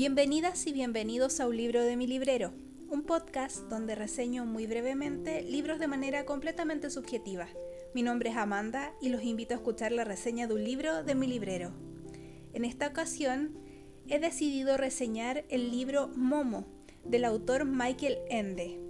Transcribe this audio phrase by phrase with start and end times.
[0.00, 2.54] Bienvenidas y bienvenidos a Un libro de mi librero,
[2.88, 7.48] un podcast donde reseño muy brevemente libros de manera completamente subjetiva.
[7.94, 11.14] Mi nombre es Amanda y los invito a escuchar la reseña de un libro de
[11.14, 11.72] mi librero.
[12.54, 13.58] En esta ocasión
[14.08, 16.64] he decidido reseñar el libro Momo
[17.04, 18.80] del autor Michael Ende.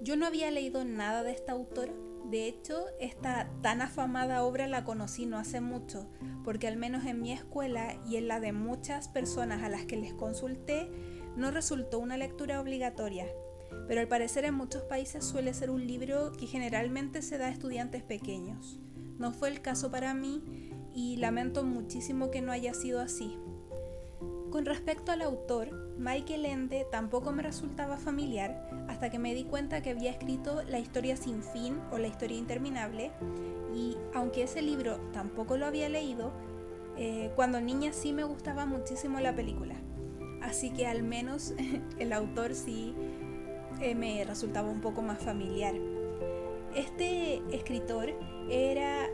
[0.00, 1.92] Yo no había leído nada de este autor,
[2.30, 6.08] de hecho, esta tan afamada obra la conocí no hace mucho,
[6.44, 9.96] porque al menos en mi escuela y en la de muchas personas a las que
[9.96, 10.90] les consulté,
[11.36, 13.26] no resultó una lectura obligatoria.
[13.86, 17.50] Pero al parecer en muchos países suele ser un libro que generalmente se da a
[17.50, 18.80] estudiantes pequeños.
[19.18, 20.42] No fue el caso para mí
[20.94, 23.38] y lamento muchísimo que no haya sido así.
[24.56, 29.82] Con respecto al autor, Michael Ende tampoco me resultaba familiar hasta que me di cuenta
[29.82, 33.10] que había escrito La historia sin fin o La historia interminable
[33.74, 36.32] y aunque ese libro tampoco lo había leído,
[36.96, 39.74] eh, cuando niña sí me gustaba muchísimo la película.
[40.40, 41.52] Así que al menos
[41.98, 42.94] el autor sí
[43.82, 45.74] eh, me resultaba un poco más familiar.
[46.74, 48.08] Este escritor
[48.48, 49.06] era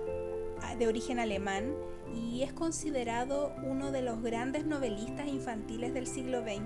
[0.79, 1.75] de origen alemán
[2.15, 6.61] y es considerado uno de los grandes novelistas infantiles del siglo XX.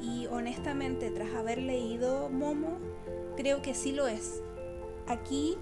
[0.00, 2.78] Y honestamente, tras haber leído Momo,
[3.36, 4.42] creo que sí lo es.
[5.06, 5.56] Aquí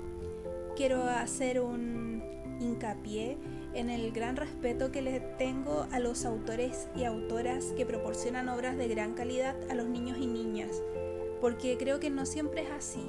[0.76, 2.22] quiero hacer un
[2.60, 3.38] hincapié
[3.74, 8.76] en el gran respeto que le tengo a los autores y autoras que proporcionan obras
[8.76, 10.82] de gran calidad a los niños y niñas,
[11.40, 13.06] porque creo que no siempre es así.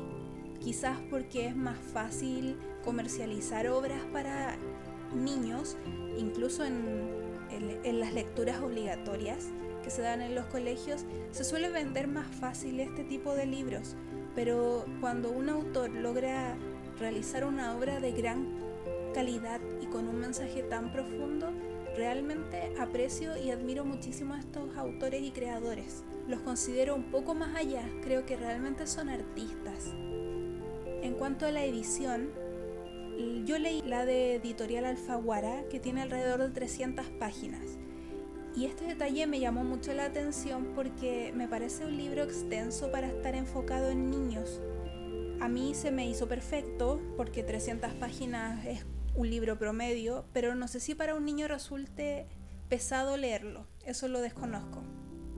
[0.60, 4.58] Quizás porque es más fácil comercializar obras para
[5.14, 5.78] niños,
[6.18, 7.22] incluso en,
[8.00, 9.50] las lecturas obligatorias
[9.84, 13.96] que se dan en los colegios, se suele vender más fácil este tipo de libros,
[14.36, 16.56] pero cuando un autor logra
[17.00, 18.48] realizar una obra de gran
[19.14, 21.52] calidad y con un mensaje tan profundo,
[21.96, 26.04] realmente aprecio y admiro muchísimo a estos autores y creadores.
[26.28, 29.94] Los considero un poco más allá, creo que realmente son artistas.
[31.02, 32.32] En cuanto a la edición,
[33.46, 37.78] yo leí la de Editorial Alfaguara, que tiene alrededor de 300 páginas.
[38.56, 43.08] Y este detalle me llamó mucho la atención porque me parece un libro extenso para
[43.08, 44.60] estar enfocado en niños.
[45.40, 50.68] A mí se me hizo perfecto porque 300 páginas es un libro promedio, pero no
[50.68, 52.28] sé si para un niño resulte
[52.70, 54.82] pesado leerlo, eso lo desconozco.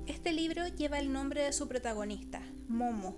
[0.06, 3.16] Este libro lleva el nombre de su protagonista, Momo.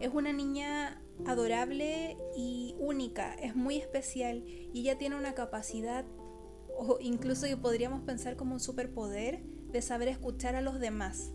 [0.00, 6.04] Es una niña adorable y única, es muy especial y ella tiene una capacidad
[6.76, 11.32] o incluso que podríamos pensar como un superpoder de saber escuchar a los demás.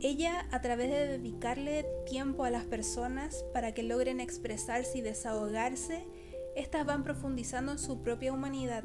[0.00, 6.06] Ella, a través de dedicarle tiempo a las personas para que logren expresarse y desahogarse,
[6.54, 8.84] estas van profundizando en su propia humanidad.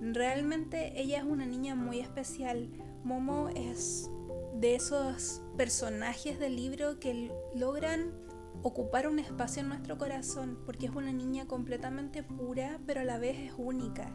[0.00, 2.68] Realmente ella es una niña muy especial.
[3.04, 4.10] Momo es
[4.54, 8.12] de esos personajes del libro que logran
[8.62, 13.18] ocupar un espacio en nuestro corazón porque es una niña completamente pura pero a la
[13.18, 14.10] vez es única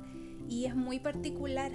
[0.50, 1.72] y es muy particular.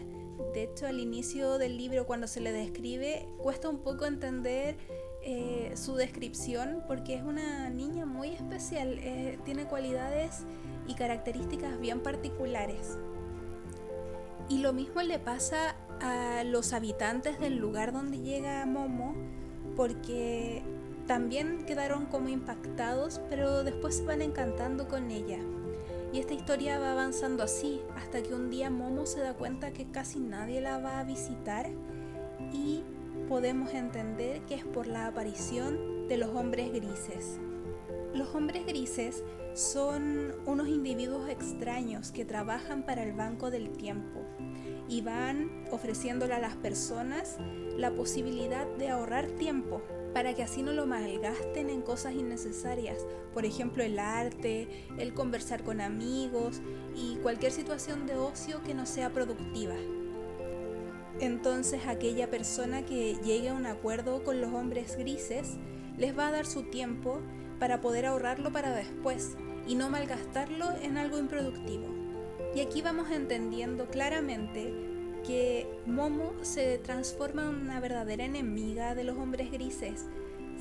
[0.53, 4.77] De hecho, al inicio del libro, cuando se le describe, cuesta un poco entender
[5.23, 10.45] eh, su descripción porque es una niña muy especial, eh, tiene cualidades
[10.87, 12.99] y características bien particulares.
[14.49, 19.15] Y lo mismo le pasa a los habitantes del lugar donde llega Momo,
[19.77, 20.63] porque
[21.07, 25.39] también quedaron como impactados, pero después se van encantando con ella.
[26.13, 29.91] Y esta historia va avanzando así, hasta que un día Momo se da cuenta que
[29.91, 31.69] casi nadie la va a visitar
[32.53, 32.85] y
[33.29, 37.39] podemos entender que es por la aparición de los hombres grises.
[38.15, 44.21] Los hombres grises son unos individuos extraños que trabajan para el Banco del Tiempo
[44.89, 47.39] y van ofreciéndole a las personas
[47.77, 49.83] la posibilidad de ahorrar tiempo
[50.15, 55.65] para que así no lo malgasten en cosas innecesarias, por ejemplo el arte, el conversar
[55.65, 56.63] con amigos
[56.95, 59.75] y cualquier situación de ocio que no sea productiva.
[61.21, 65.57] Entonces aquella persona que llegue a un acuerdo con los hombres grises
[65.99, 67.21] les va a dar su tiempo
[67.59, 69.37] para poder ahorrarlo para después
[69.67, 71.87] y no malgastarlo en algo improductivo.
[72.55, 74.94] Y aquí vamos entendiendo claramente
[75.27, 80.07] que Momo se transforma en una verdadera enemiga de los hombres grises,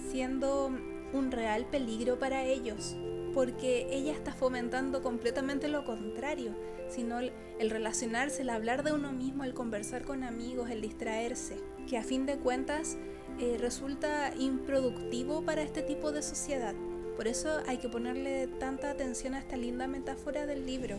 [0.09, 0.71] siendo
[1.13, 2.95] un real peligro para ellos,
[3.33, 6.53] porque ella está fomentando completamente lo contrario,
[6.89, 11.57] sino el relacionarse, el hablar de uno mismo, el conversar con amigos, el distraerse,
[11.87, 12.97] que a fin de cuentas
[13.39, 16.75] eh, resulta improductivo para este tipo de sociedad.
[17.15, 20.97] Por eso hay que ponerle tanta atención a esta linda metáfora del libro.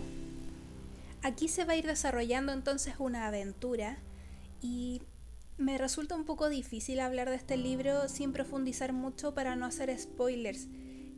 [1.25, 3.97] Aquí se va a ir desarrollando entonces una aventura
[4.61, 5.01] y
[5.57, 9.97] Me resulta un poco difícil hablar de este libro sin profundizar mucho para no hacer
[9.99, 10.67] spoilers,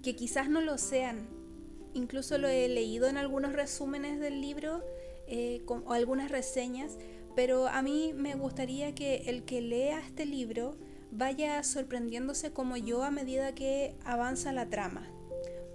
[0.03, 1.27] que quizás no lo sean.
[1.95, 4.85] Incluso lo he leído en algunos resúmenes del libro
[5.27, 6.99] eh, o algunas reseñas,
[7.35, 10.77] pero a mí me gustaría que el que lea este libro
[11.11, 15.16] vaya sorprendiéndose como yo a medida que avanza la trama.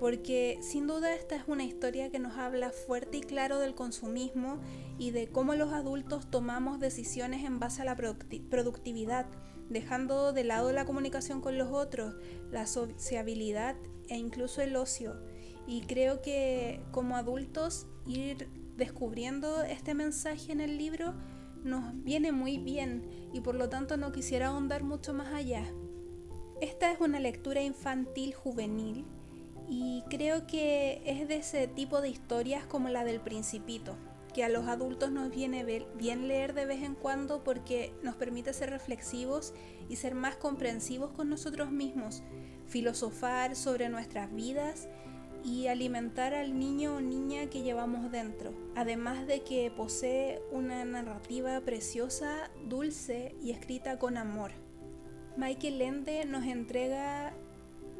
[0.01, 4.59] Porque sin duda esta es una historia que nos habla fuerte y claro del consumismo
[4.98, 9.27] y de cómo los adultos tomamos decisiones en base a la productividad,
[9.69, 12.15] dejando de lado la comunicación con los otros,
[12.50, 13.75] la sociabilidad
[14.09, 15.21] e incluso el ocio.
[15.68, 21.13] Y creo que como adultos ir descubriendo este mensaje en el libro
[21.63, 25.63] nos viene muy bien y por lo tanto no quisiera ahondar mucho más allá.
[26.59, 29.06] Esta es una lectura infantil juvenil
[29.69, 33.96] y creo que es de ese tipo de historias como la del principito,
[34.34, 38.54] que a los adultos nos viene bien leer de vez en cuando porque nos permite
[38.54, 39.54] ser reflexivos
[39.90, 42.24] y ser más comprensivos con nosotros mismos,
[42.68, 44.88] filosofar sobre nuestras vidas
[45.44, 51.60] y alimentar al niño o niña que llevamos dentro, además de que posee una narrativa
[51.62, 54.52] preciosa, dulce y escrita con amor.
[55.38, 57.34] Michael Ende nos entrega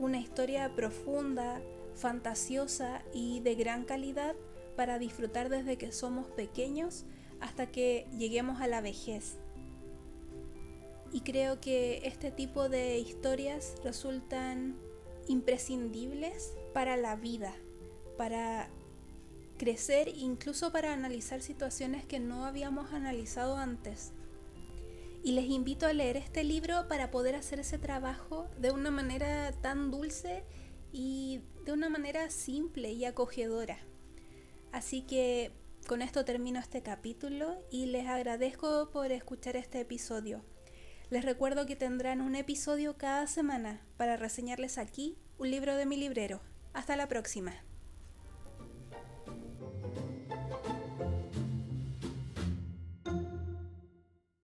[0.02, 1.62] una historia profunda,
[1.94, 4.36] fantasiosa y de gran calidad
[4.76, 7.06] para disfrutar desde que somos pequeños
[7.40, 9.38] hasta que lleguemos a la vejez.
[11.14, 14.76] Y creo que este tipo de historias resultan
[15.28, 17.54] imprescindibles para la vida,
[18.18, 18.70] para
[19.58, 24.14] crecer, incluso para analizar situaciones que no habíamos analizado antes.
[25.24, 29.52] Y les invito a leer este libro para poder hacer ese trabajo de una manera
[29.52, 30.44] tan dulce
[30.92, 33.78] y de una manera simple y acogedora.
[34.72, 35.52] Así que
[35.88, 40.44] con esto termino este capítulo y les agradezco por escuchar este episodio.
[41.12, 45.98] Les recuerdo que tendrán un episodio cada semana para reseñarles aquí un libro de mi
[45.98, 46.42] librero.
[46.74, 47.54] Hasta la próxima.